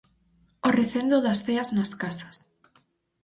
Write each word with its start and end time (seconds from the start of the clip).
O 0.67 0.69
recendo 0.79 1.15
das 1.25 1.39
ceas 1.45 1.69
nas 1.77 1.91
casas. 2.01 2.35